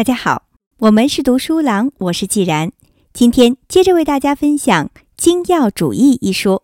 [0.00, 0.48] 大家好，
[0.78, 2.72] 我们是读书郎，我是既然。
[3.12, 6.62] 今天接着为大家分享《精要主义》一书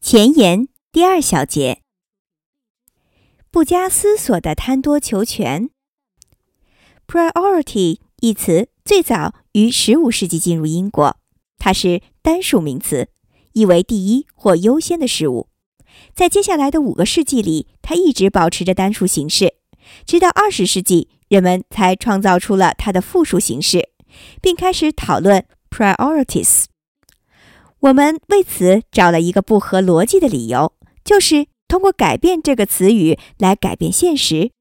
[0.00, 1.82] 前言第二小节：
[3.52, 5.70] 不加思索的贪多求全。
[7.06, 11.16] Priority 一词最早于十五世纪进入英国，
[11.58, 13.08] 它是单数名词，
[13.52, 15.46] 意为第一或优先的事物。
[16.12, 19.54] 在接下来的五个世纪里，它一直保持着单数形式，
[20.04, 21.10] 直到二十世纪。
[21.28, 23.88] 人们才创造出了它的复数形式，
[24.40, 26.64] 并开始讨论 priorities。
[27.80, 30.72] 我们为此找了一个不合逻辑的理由，
[31.04, 34.52] 就是通过改变这个词语来改变现实。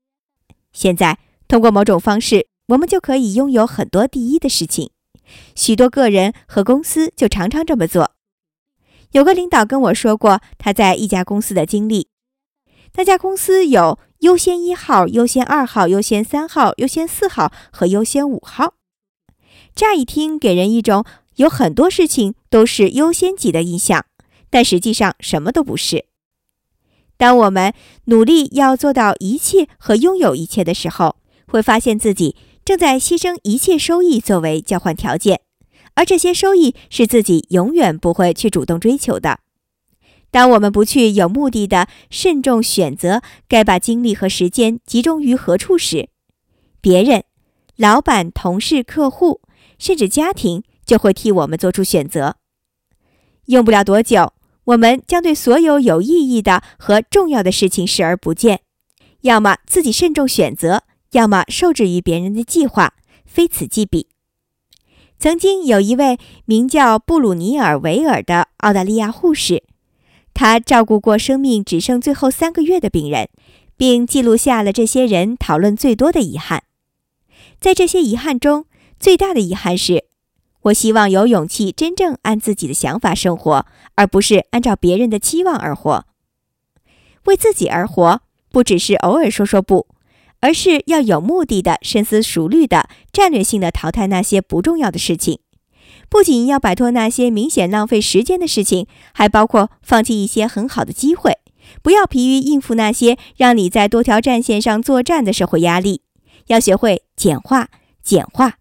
[0.74, 4.92] 现在，通过某种方式，我们就可以拥有很多第一的事情。
[5.56, 8.12] 许多个人和公司就常常这么做。
[9.12, 12.10] 有个领导跟我说过他在一家公司的经历，
[12.96, 14.00] 那家公司有。
[14.20, 18.74] 优先一号、优先二号、优先三号、优先四号和优先五号，
[19.76, 24.06] 乍一听给人一种有很多事情都是优先级的印象，
[24.50, 26.06] 但实际上什么都不是。
[27.18, 27.74] 当我们
[28.06, 35.42] 努力要做到一切和拥有一切的时候，会发现自己正在牺牲一切收益作为交换条件，
[35.94, 39.40] 而这些收益是自己永远不会去主动追求的。
[40.36, 46.10] 当我们不去有目的的慎重选择该把精力和时间集中于何处时，
[46.82, 47.24] 别人、
[47.78, 49.40] 老板、同事、客户，
[49.80, 52.36] 甚至家庭就会替我们做出选择。
[53.46, 54.34] 用不了多久，
[54.66, 58.60] 我们将对所有有意义的和重要的事情视而不见，
[59.22, 64.10] 要么自己慎重选择，要么受制于别人的计划，非此即彼。
[65.18, 69.64] 曾经有一位名叫布鲁尼尔·维尔的澳大利亚护士。
[70.36, 73.30] 他照顾过生命只剩最后三个月的病人，
[73.78, 76.64] 并记录下了这些人讨论最多的遗憾。
[77.60, 78.66] 在这些遗憾中，
[79.00, 80.04] 最大的遗憾是：
[80.64, 86.06] 我希望有勇气真正按自己的想法生活，而不是按照别人的期望而活。
[87.24, 89.88] 为自己而活，不只是偶尔说说不，
[90.42, 95.40] 而是要有目的的、深思熟虑的、战略性的淘汰那些不重要的事情。
[96.10, 101.40] 不仅要摆脱那些明显浪费时间的事情，还包括放弃一些很好的机会。
[101.82, 106.02] 不要疲于应付那些让你在多条战线上作战的社会压力。
[106.48, 107.70] 要学会简化、
[108.04, 108.60] 简化，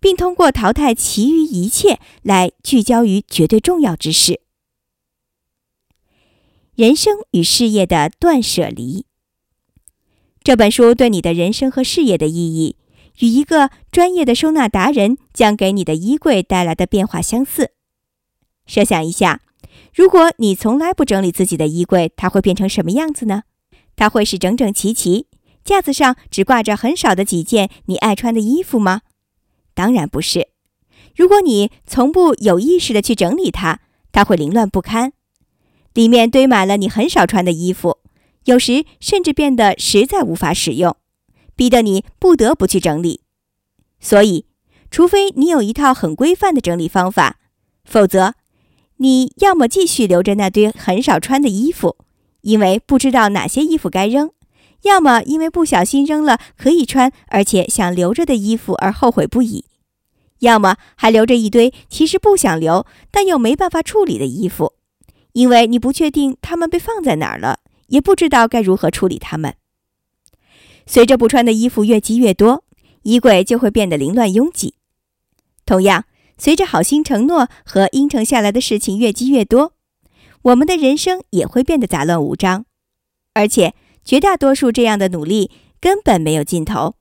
[0.00, 4.40] 并通过淘汰其余一切来聚焦于绝对重要之事。
[6.74, 9.06] 人生与事业的断舍离。
[10.42, 12.74] 这本书对你的人生和事业的意义。
[13.18, 17.72] 与一个专业的收纳达人将给你的衣柜带来的变化相似。
[18.66, 19.40] 设想一下，
[19.94, 23.42] 如果你从来不整理自己的衣柜，它会变成什么样子呢？
[23.96, 25.26] 它会是整整齐齐，
[25.64, 29.02] 架子上只挂着很少的几件你爱穿的衣服吗？
[29.74, 30.48] 当然不是。
[31.14, 33.80] 如果你从不有意识的去整理它，
[34.12, 35.12] 它会凌乱不堪，
[35.92, 37.98] 里面堆满了你很少穿的衣服，
[38.44, 40.96] 有时甚至变得实在无法使用。
[41.62, 43.20] 逼得你不得不去整理，
[44.00, 44.46] 所以，
[44.90, 47.38] 除非你有一套很规范的整理方法，
[47.84, 48.34] 否则，
[48.96, 51.98] 你要么继续留着那堆很少穿的衣服，
[52.40, 54.30] 因为不知道哪些衣服该扔；
[54.82, 59.66] 要么因为不小心扔了可以穿而且想留着的衣服而后悔不已；
[60.40, 64.72] 要么还留着一堆其实不想留但又没办法处理的衣服，
[65.34, 69.54] 因为你不确定它们被放在哪儿了，也不知道该如何处理它们。
[70.86, 72.64] 随着不穿的衣服越积越多，
[73.02, 74.74] 衣柜就会变得凌乱拥挤。
[75.64, 76.04] 同样，
[76.36, 79.74] 随着好心承诺和应承下来的事情越积越多，
[80.42, 82.66] 我们的人生也会变得杂乱无章。
[83.34, 85.50] 而且，绝大多数这样的努力
[85.80, 86.96] 根本没有尽头，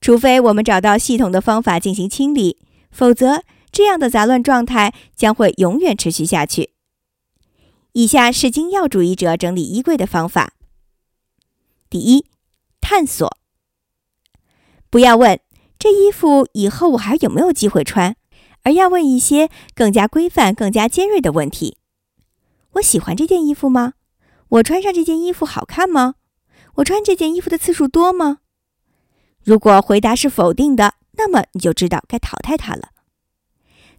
[0.00, 2.58] 除非我们找到系统的方法进行清理，
[2.90, 6.70] 否则这样的杂乱状态将会永远持续下去。
[7.92, 10.54] 以下是精要主义者整理衣柜的方法：
[11.90, 12.31] 第一。
[12.82, 13.38] 探索，
[14.90, 15.40] 不要问
[15.78, 18.16] 这衣服以后我还有没有机会穿，
[18.64, 21.78] 而要问一些更加规范、更加尖锐的问题。
[22.72, 23.94] 我喜欢这件衣服吗？
[24.48, 26.16] 我穿上这件衣服好看吗？
[26.74, 28.38] 我穿这件衣服的次数多吗？
[29.44, 32.88] 如果回答是否定的，那么你就知道该淘汰它了。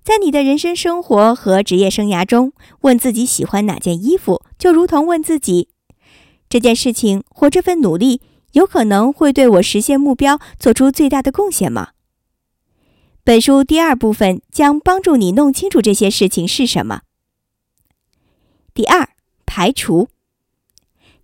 [0.03, 2.51] 在你的人生、生活和职业生涯中，
[2.81, 5.69] 问自己喜欢哪件衣服，就如同问自己
[6.50, 8.21] 这件事情或这份努力。
[8.53, 11.89] 有可能会对我实现目标做出最大的贡献吗？
[13.23, 17.01] 本书第二部分将帮助你弄清楚这些事情是什么。
[18.73, 19.09] 第二，
[19.45, 20.09] 排除。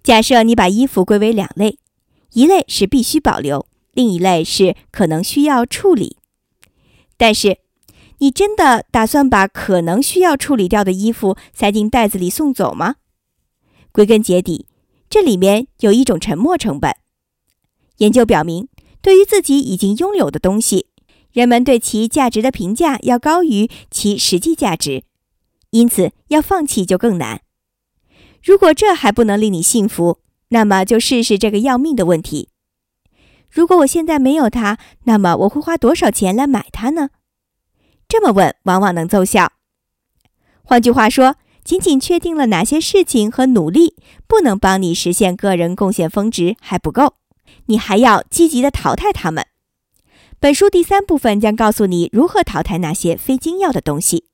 [0.01, 1.77] 假设你把衣服归为两类，
[2.31, 6.17] 一类是必须保留，另一类是可能需要处理。
[7.17, 7.59] 但是，
[8.19, 12.95] 你真的打算把可能需要处理掉的衣服塞进袋子里送走吗？
[13.91, 14.67] 归根结底，
[15.09, 16.95] 这里面有一种沉没成本。
[17.99, 18.67] 研究表明，
[19.01, 20.87] 对于自己已经拥有的东西，
[21.31, 25.03] 人们对其价值的评价要高于其实际价值，
[25.69, 27.41] 因此要放弃就更难。
[28.43, 30.19] 如果这还不能令你信服，
[30.49, 32.49] 那么就试试这个要命的问题：
[33.51, 37.09] 如果我现在没有它，那么我会花多少钱来买它呢？
[38.07, 39.51] 这么问往往能奏效。
[40.63, 47.15] 换句话说，仅仅确定了哪些事情和努力不能帮你实现个人贡献峰值还不够，
[47.65, 49.45] 你还要积极的淘汰它们。
[50.39, 54.25] 本书第三部分将告诉你如何淘汰那些非精要的东西。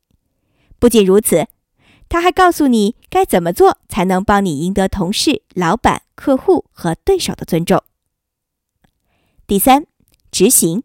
[0.77, 1.47] 不仅如此，
[2.07, 7.81] 他还告诉你该怎么做才能帮你赢得同事、老板、客户和对手的尊重。
[9.47, 9.88] 第三，
[10.31, 10.83] 执行。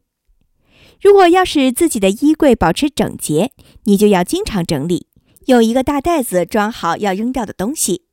[1.02, 3.52] 如果要使自己的衣柜保持整洁，
[3.84, 5.06] 你就要经常整理，
[5.46, 8.04] 用一个大袋子装好要扔掉的东西，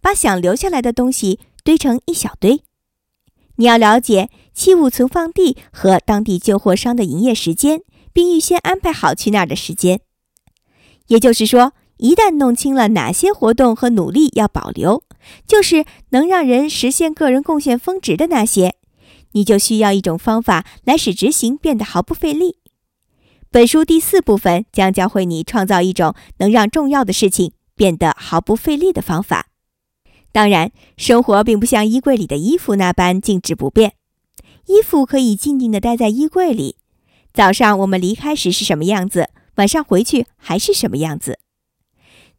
[0.00, 2.62] 把想留下来的东西堆成一小堆。
[3.56, 10.00] 你要了解器物存放地和当地旧货商的营业时间，并预先安排好去那儿的时间。
[11.08, 15.02] 也就是说，一旦弄清了哪些活动和努力要保留，
[15.46, 18.74] 就是能让人实现个人贡献峰值的那些。
[19.32, 22.58] 你就需要一种方法来使执行变得毫不费力。
[23.50, 29.46] 本书第四部分将教会你创造一种能让重要的事情变得毫不费力的方法。
[30.34, 33.92] 当然，生活并不像衣柜里的衣服那般静止不变，
[34.66, 36.78] 衣服可以静静地待在衣柜里。
[37.32, 41.38] 早上我们离开时是什么样子，晚上回去还是什么样子。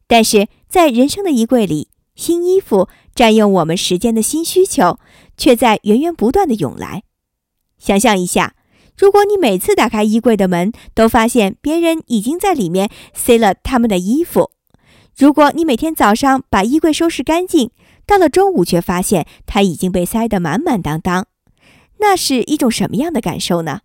[0.06, 4.98] 但是在人生的衣柜里，新衣服占用我们时间的新需求。
[5.38, 7.02] 却在源源不断的涌来。
[7.78, 8.54] 想象一下，
[8.96, 14.50] 如果你每次打开衣柜的门，都发现别人已经在里面塞了他们的衣服；
[15.14, 17.70] 如果你每天早上把衣柜收拾干净，
[18.06, 21.26] 到了中午却发现它已经被塞得满满当当，
[21.98, 23.80] 那是一种什么样的感受呢？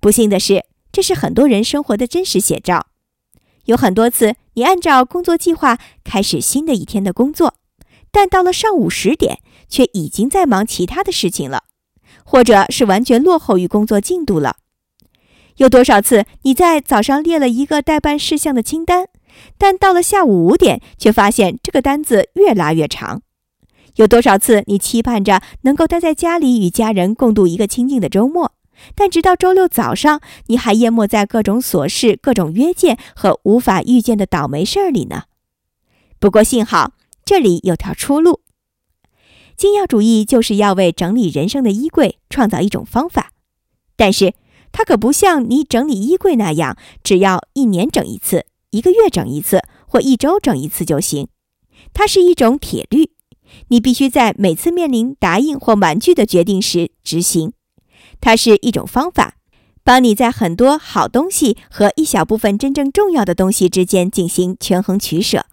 [0.00, 2.86] 不幸的是，这是很多人生活的真实写照。
[3.64, 7.54] 有很多次，你按照工作计划开始新的一天的工作，
[8.10, 9.40] 但到了上午十点。
[9.72, 11.64] 却已经在忙其他的事情了，
[12.24, 14.56] 或者是完全落后于工作进度了。
[15.56, 19.06] 有多少次你在早上列了一个待办事项的清单，
[19.58, 23.22] 但到了下午五点，却发现这个单子越拉越长？
[23.96, 28.52] 有多少次你期盼着能够待在家里与家人共度一个清静的周末，
[28.94, 35.24] 但直到周六早上，你还淹没在各种琐事、各种约见和无法预见的倒霉事儿里呢？
[36.18, 36.92] 不过幸好，
[37.24, 38.40] 这里有条出路。
[39.54, 43.32] 精要主义就是要为整理人生的衣柜创造一种方法，
[43.94, 44.34] 但是
[44.72, 51.28] 它可不像你整理衣柜那样，只要一年整一次、一个月整一次或一周整一次就行。
[51.94, 53.10] 它是一种铁律，
[53.68, 57.52] 你必须在每次面临答应或婉拒的决定时执行。
[58.20, 59.36] 它是一种方法，
[59.84, 65.44] 帮你在很多好东西和一小部分真正重要的东西之间进行权衡取舍。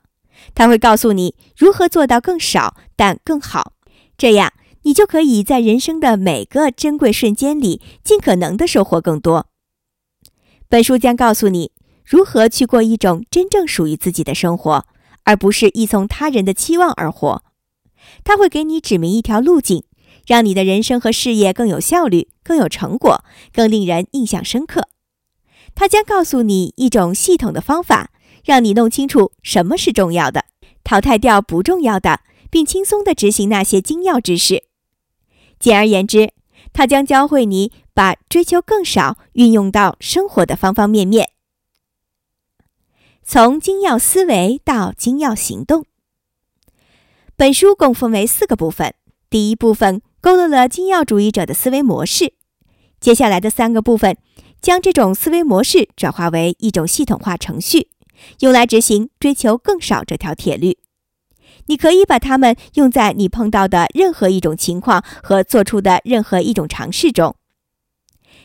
[0.55, 3.73] 它会告诉你如何做到更少但更好。
[4.17, 4.53] 这样，
[4.83, 9.47] 你就可以在人生的每个珍贵瞬间里，尽可能的收获更多。
[10.69, 11.71] 本书将告诉你
[12.09, 14.87] 如何去过一种真正属于自己的生活，
[15.25, 17.43] 而不是依从他人的期望而活。
[18.23, 19.83] 它会给你指明一条路径，
[20.25, 23.23] 让你的人生和事业更有效率、更有成果、
[23.53, 24.89] 更令人印象深刻。
[25.75, 28.09] 它将告诉你一种系统的方法，
[28.43, 30.45] 让你弄清楚什么是重要的，
[30.83, 32.21] 淘汰掉不重要的。
[32.51, 34.63] 并轻松地执行那些精要之事。
[35.59, 36.33] 简而言之，
[36.73, 41.29] 它将教会你把追求更少运用到生活的方方面面。
[43.31, 45.85] 从精要思维到精要行动。
[47.35, 48.95] 本书共分为四个部分。
[49.29, 52.33] 第一部分勾勒了精要主义者的思维模式。
[52.99, 54.17] 接下来的三个部分
[54.59, 57.89] 将这种思维模式转化为一种系统化程序，
[58.39, 60.79] 用来执行追求更少这条铁律。
[61.67, 67.35] 你可以把它们用在你碰到的任何一种情况和做出的任何一种尝试中。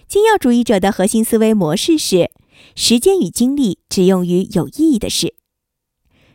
[0.06, 2.30] 精要主义者的核心思维模式是：
[2.74, 5.34] 时间与精力只用于有意义的事。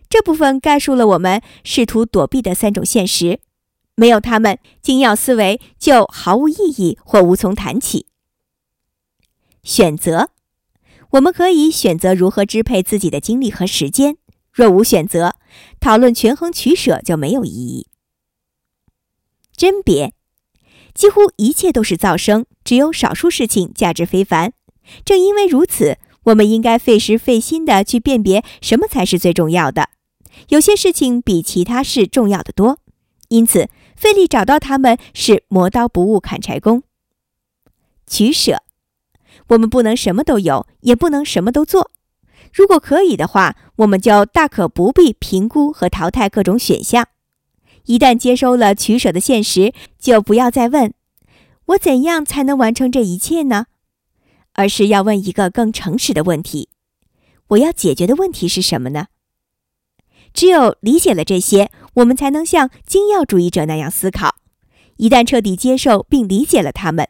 [0.10, 3.40] 这部分概述了我们试图躲避的三种现实，
[3.96, 8.08] 没有它们，精要思维就毫无意义或无从谈起。
[9.62, 10.32] 选择，
[11.12, 14.18] 我们可以选择如何支配自己的精力和时间。
[14.52, 15.36] 若无选择，
[15.80, 17.88] 讨论权衡取舍就没有意义。
[19.56, 20.14] 甄别，
[20.94, 24.54] 几乎一切都是噪声，只有少数事情价值非凡。
[25.06, 29.90] 正因为如此，我们应该费时费心地去辨别什么才是最重要的。
[30.50, 32.80] 有些事情比其他事重要的多，
[33.30, 36.84] 因此费力找到它们是磨刀不误砍柴工。
[38.08, 38.64] 取舍，
[39.50, 41.92] 我们不能什么都有，也不能什么都做。
[42.52, 47.08] 如果可以的话，我们就大可不必评估和淘汰各种选项。
[47.86, 50.94] 一旦接收了取舍的现实，就不要再问
[51.68, 53.66] “我怎样才能完成这一切呢”，
[54.60, 56.68] 而是要问一个更诚实的问题
[57.56, 59.08] ：“我要解决的问题是什么呢？”
[60.36, 64.36] 只有理解了这些，我们才能像精要主义者那样思考。
[64.98, 67.08] 一旦彻底接受并理解了他们，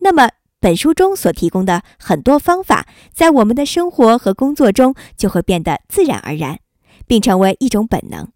[0.00, 0.30] 那么。
[0.60, 6.58] 本书中所提供的很多方法，在我们的生活和工作中就会变得自然而然，
[7.06, 8.32] 并成为一种本能。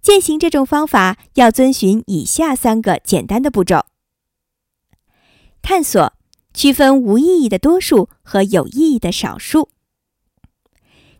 [0.00, 3.84] 践行这种方法要遵循以下三个简单的步骤：
[5.60, 6.12] 探索，
[6.58, 9.68] 区分无意义的多数和有意义的少数。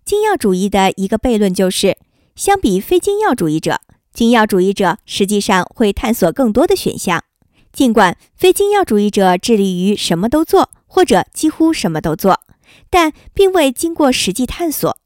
[0.04, 1.96] 精要主义的一个悖论就是，
[2.34, 3.80] 相比非精要主义者，
[4.12, 7.22] 精要主义者实际上会探索更多的选项。
[7.72, 12.40] 尽管非精要主义者致力于什么都做，或者几乎什么都做，
[12.90, 14.96] 但并未经过实际探索；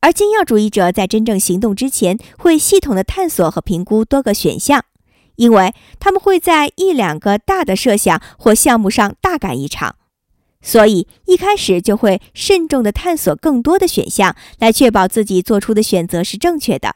[0.00, 4.86] 而精要主义者在真正行动之前，会系统的探索和评估多个选项，
[5.38, 9.96] 因为他们会在一两个大的设想或项目上大干一场，
[10.60, 16.94] 所以一开始就会慎重的探索更多的选项，来确保自己做出的选择是正确的。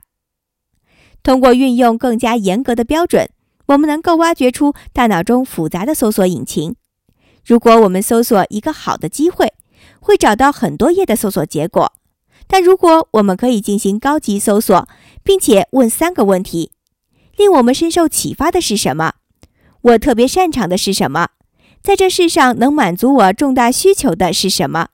[1.23, 3.31] 通过运用更加严格的标准。
[3.67, 6.75] 我们能够挖掘出大脑中复杂的搜索引擎。
[7.47, 9.55] 如果我们搜索一个好的机会，
[10.01, 11.93] 会找到很多页的搜索结果。
[12.49, 14.87] 但如果我们可以进行高级搜索，
[15.23, 16.73] 并且问三个问题：
[17.37, 19.15] 令我们深受启发的是什么？
[19.81, 21.29] 我特别擅长的是什么？
[21.83, 24.89] 在这世上能满足我重大需求的是什么？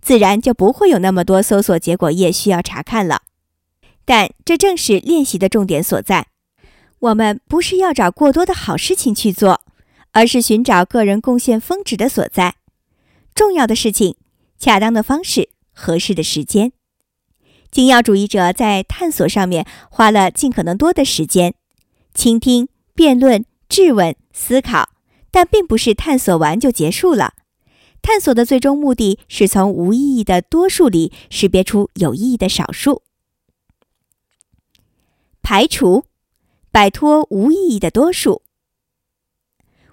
[0.00, 3.22] 自然就不会有那么多搜索结果页需要查看了。
[4.06, 6.28] 但这正是练习的重点所在。
[7.00, 9.60] 我们不是要找过多的好事情去做，
[10.12, 12.54] 而是寻找个人贡献峰值的所在。
[13.34, 14.16] 重要的事情、
[14.58, 16.72] 恰当的方式、合适的时间。
[17.70, 21.54] 精要主义者在探索上面花了尽可能多的时间，
[22.20, 24.90] 倾听、辩论、质问、思考，
[25.30, 27.32] 但并不是探索完就结束了。
[28.02, 33.00] 探索的最终目的是从无意义的多数里识别出有意义的少数，
[35.40, 36.04] 排除。
[36.70, 38.42] 摆脱无意义的多数。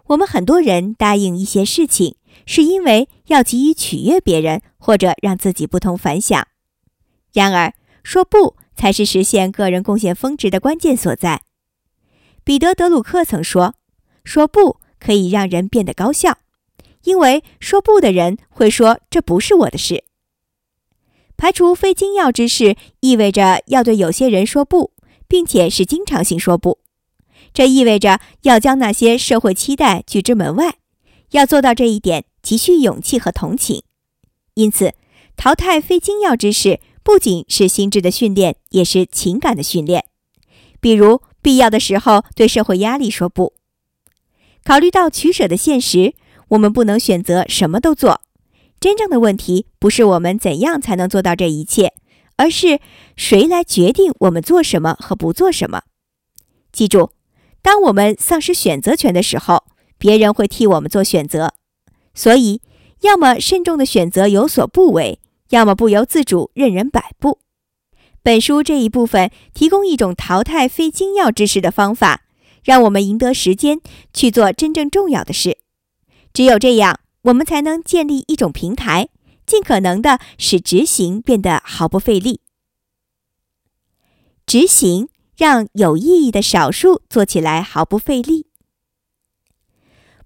[0.08, 6.46] 我们很多人答应一些事情，是因为要急于取悦别人，或者让自己不同凡响。
[7.32, 11.47] 然而，说不才是实现个人贡献峰值的关键所在。
[12.48, 13.76] 彼得·德鲁克曾说
[14.24, 16.38] ：“说不可以让人变得高效，
[17.04, 20.06] 因为说不的人会说这不是我的事。”
[21.36, 24.94] 排除非精要之事，意味着要对有些人说不。
[25.28, 26.80] 并且是经常性说不，
[27.54, 30.76] 这意味着要将那些社会期待拒之门外。
[31.32, 33.84] 要做到这一点，急需勇气和同情。
[34.54, 34.94] 因此，
[35.36, 40.06] 淘汰非精要之事，不仅是心智的训练，也是情感的训练。
[40.80, 43.54] 比如，必要的时候对社会压力说不。
[44.64, 46.16] 考虑到取舍的现实，
[46.50, 48.22] 我们不能选择什么都做。
[48.80, 51.94] 真正的问题不是我们怎样才能做到这一切。
[52.40, 52.80] 而是
[53.16, 55.82] 谁来决定我们做什么和不做什么？
[56.72, 57.10] 记住，
[57.64, 59.64] 当我们丧失选择权的时候，
[59.98, 61.56] 别人会替我们做选择。
[62.14, 62.62] 所以，
[63.02, 67.40] 要么慎重的选择有所不为，要么不由自主任人摆布。
[68.28, 72.24] 本书这一部分提供一种淘汰非精要知识的方法，
[72.62, 73.80] 让我们赢得时间
[74.14, 75.60] 去做真正重要的事。
[76.34, 79.08] 只有这样，我们才能建立一种平台。
[79.46, 82.42] 尽可能的使执行变得毫不费力。
[84.46, 85.08] 执行
[85.38, 88.48] 让有意义的少数做起来毫不费力。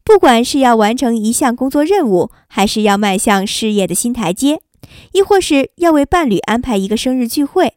[0.03, 4.63] 不管是要完成一项工作任务，还是要迈向事业的新台阶，
[5.11, 7.75] 亦或是要为伴侣安排一个生日聚会，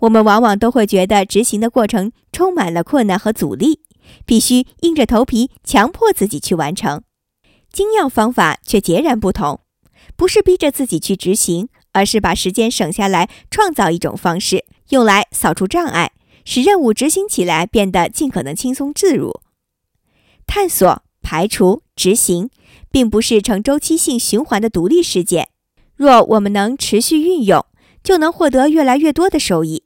[0.00, 3.80] 我们往往都会觉得执行的过程充满了困难和阻力，
[4.24, 7.02] 必须硬着头皮强迫自己去完成。
[7.72, 9.60] 精要方法却截然不同。
[10.16, 16.12] 不是逼着自己去执行，而是把时间省下来，创造一种方式，用来扫除障碍，
[16.44, 19.40] 使任务执行起来变得尽可能轻松自如。
[20.46, 22.50] 探索、排除、执行，
[22.90, 25.50] 并不是呈周期性循环的独立事件。
[25.94, 27.64] 若我们能持续运用，
[28.02, 29.84] 就能获得越来越多的收益。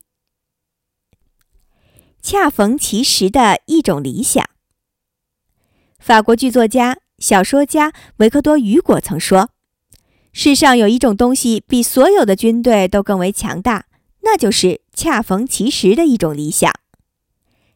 [2.23, 4.49] 恰逢其时的一种理想。
[5.99, 9.51] 法国剧作家、小说家维克多·雨果曾说
[10.33, 13.87] ：“世上有一种东西比所有的军队都更为强大，
[14.21, 16.73] 那就是恰逢其时的一种理想。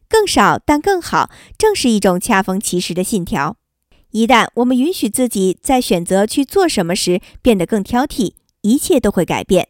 [0.07, 3.57] 更少但更好，正是一种恰逢其时的信条。
[4.11, 9.67] 一旦我们允许自己在选择去做什么时变得更挑剔，一切都会改变。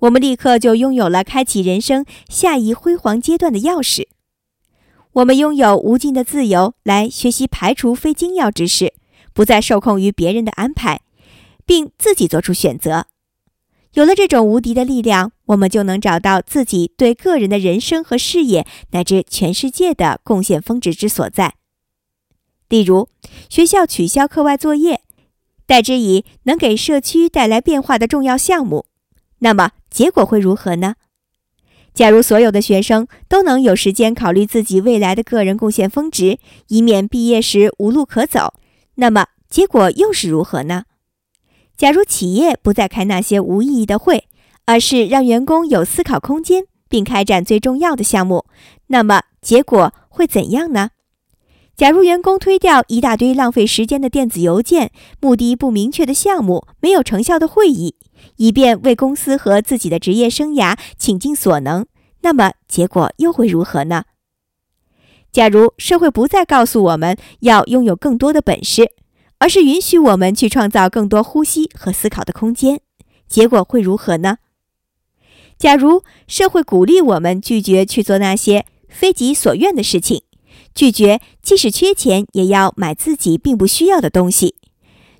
[0.00, 4.06] 我们立刻就拥有了开启人生下一辉煌阶段的钥匙。”
[5.12, 8.94] 我们拥有无尽的自由来学习排除非精要之事，
[9.32, 11.00] 不再受控于别人的安排，
[11.66, 13.06] 并自己做出选择。
[13.94, 21.54] 有了这种无敌的力量，我们就能找到自己对个人的人生和事业乃至全世界的贡献峰值之所在。
[22.68, 23.08] 例如，
[23.48, 25.00] 学校取消课外作业，
[25.66, 28.84] 代之以能给社区带来变化的重要项目，
[29.40, 30.94] 那么结果会如何呢？
[31.94, 38.54] 假如所有的学生都能有时间考虑自己未来的个人贡献峰值，以免毕业时无路可走，
[38.96, 40.84] 那么结果又是如何呢？
[41.76, 44.28] 假如企业不再开那些无意义的会，
[44.66, 48.44] 而是让员工有思考空间，并开展最重要的项目，
[48.88, 50.90] 那么结果会怎样呢？
[51.78, 57.94] 假如员工推掉一大堆浪费时间的电子邮件、目的不明确的项目、没有成效的会议，
[58.38, 61.86] 以便为公司和自己的职业生涯倾尽所能，
[62.22, 64.06] 那么结果又会如何呢？
[65.30, 68.90] 假如社会不再告诉我们要拥有更多的本事，
[69.38, 72.80] 而是允许我们去创造更多呼吸和思考的空间，
[73.28, 74.38] 结果会如何呢？
[75.56, 80.22] 假如社会鼓励我们拒绝去做那些非己所愿的事情，
[80.74, 84.54] 拒绝即使缺钱也要买自己并不需要的东西，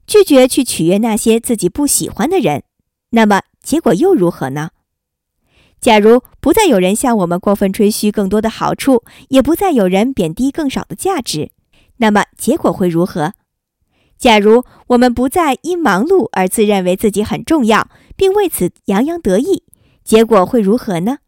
[0.06, 2.62] 拒绝去取悦那些自己不喜欢的人。
[3.10, 4.70] 那么结果又如何呢？
[5.80, 11.50] 假如不再有人向我们过分吹嘘更多的好处，也不再有人贬低更少的价值，
[11.98, 13.32] 那么结果会如何？
[14.18, 19.62] 假如我们不再因忙碌而自认为自己很重要，并为此洋洋得意，
[20.02, 21.18] 结果会如何呢？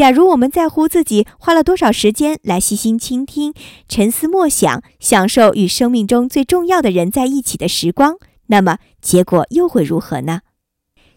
[0.00, 3.52] 假如我们在乎自己花了多少时间来细心倾听、
[3.86, 10.40] 沉思默想、享受与生命中最重要的人在一起的时光，那么结果又会如何呢？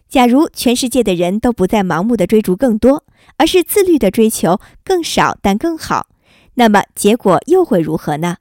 [0.06, 3.06] 假如全世界的人都不再盲目的追逐更多，
[3.38, 6.08] 而是自律的追求更少但更好，
[6.56, 8.36] 那么结果又会如何呢？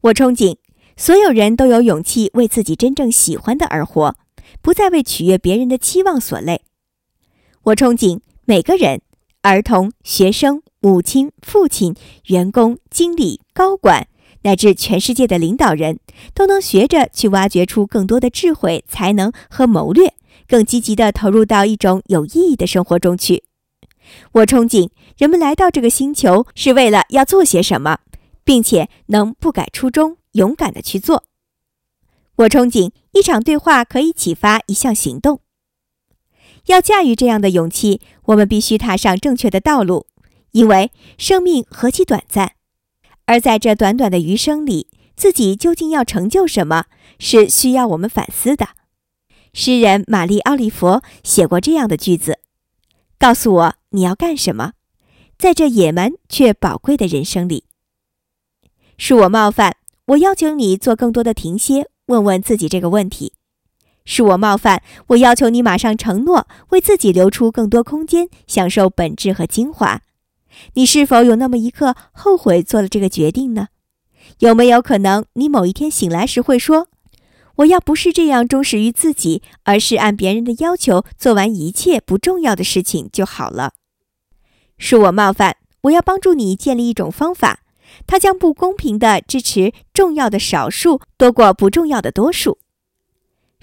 [0.00, 0.56] 我憧憬
[0.96, 4.16] 所有人都有勇气为自己真正喜欢的而活，
[4.60, 6.62] 不再为取悦别人的期望所累。
[7.62, 9.00] 我憧憬每个人，
[9.44, 11.94] 儿童、学生、母亲、父亲、
[12.28, 14.08] 员工、经理、高管，
[14.40, 16.00] 乃至全世界的领导人，
[16.32, 20.14] 都能学着去挖掘出更多的智慧、才能和谋略。
[20.48, 23.44] 更积极地投入到一种有意义的生活中去。
[24.32, 27.98] 我憧憬人们来到这个星球是为了要做些什么，
[28.44, 31.24] 并且能不改初衷，勇敢地去做。
[32.36, 35.40] 我憧憬一场对话可以启发一项行动。
[36.66, 40.06] 要驾驭这样的勇气，我们必须踏上正确的道路，
[40.52, 42.52] 因为生命何其短暂，
[43.26, 46.84] 而在这短短的余生里，自己究竟要成就什么，
[47.18, 48.68] 是需要我们反思的。
[49.52, 52.40] 诗人玛丽·奥利弗写过这样的句子
[53.20, 54.72] ：“告诉我你要干什么，
[55.38, 57.64] 在这野蛮却宝贵的人生里。”
[58.98, 63.34] 恕我冒犯，我要求你做更多的停歇，问问自己这个问题。
[64.06, 70.02] 恕我冒犯，我要求你马上承诺，为自己留出更多空间，享受本质和精华。
[70.74, 73.68] 你是否有那么一刻后悔做了这个决定呢？
[74.40, 76.88] 有没有可能你某一天醒来时会说？
[77.56, 83.72] 我要不是这样忠实于自己，而是按别人的要求做完一切不重要的事情就好了。
[84.78, 87.60] 恕我冒犯，我要帮助你建立一种方法，
[88.06, 92.58] 它将不公平地支持重要的少数多过不重要的多数。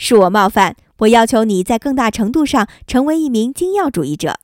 [0.01, 4.39] 恕我冒犯，我要求你在更大程度上成为一名精要主义者。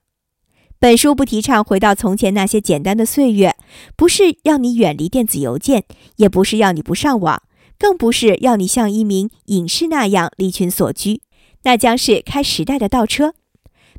[0.78, 3.56] 本书不提倡回到从前那些简单的岁月，
[3.96, 5.86] 不是要你远离电子邮件，
[6.18, 7.42] 也不是要你不上网。
[7.80, 11.22] 更不是要你像一名隐士那样离群索居，
[11.64, 13.34] 那将是开时代的倒车。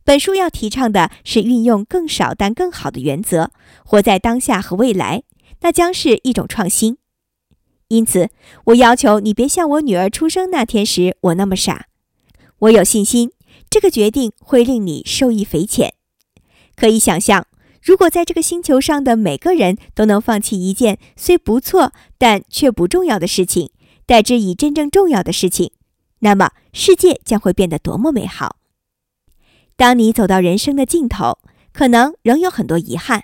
[0.05, 3.51] 本书要提倡的是运用更少但更好的原则，
[3.85, 5.25] 活在当下和未来，
[5.63, 6.99] 那将是一种创新。
[7.89, 8.31] 因此，
[8.65, 11.87] 我要求你别像我女儿出生那天时我那么傻。
[12.61, 13.33] 我有信心，
[13.69, 15.95] 这个决定会令你受益匪浅。
[16.77, 17.47] 可以想象。
[17.81, 23.71] 如果在这个星球上的每个人都能放弃一件虽不错但却不重要的事情，
[24.05, 25.71] 代之以真正重要的事情，
[26.19, 28.57] 那么世界将会变得多么美好！
[29.77, 31.39] 当你走到人生的尽头，
[31.73, 33.23] 可能仍有很多遗憾，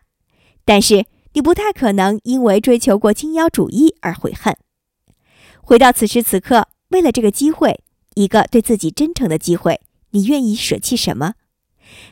[0.64, 4.56] 但是你不太可能因为追求过精要主义而悔恨。
[5.60, 7.80] 回到此时此刻，为了这个机会，
[8.14, 11.34] 一个对自己真诚的机会，你愿意舍弃什么？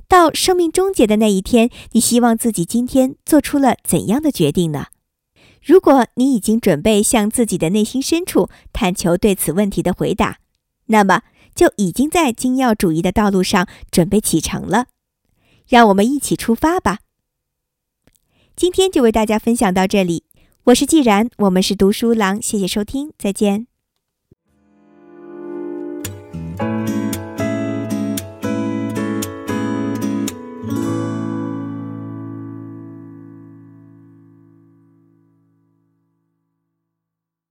[0.07, 4.87] 到生命终结的那一天，你希望自己今天做出了怎样的决定呢？
[5.63, 10.39] 如果你已经准备向自己的内心深处探求对此问题的回答，
[10.87, 11.23] 那么
[11.55, 14.87] 就已经在精要主义的道路上准备启程了。
[15.69, 16.99] 让我们一起出发吧！
[18.55, 20.25] 今天就为大家分享到这里，
[20.65, 23.72] 我是既然，我们是读书郎，谢谢收听，再见。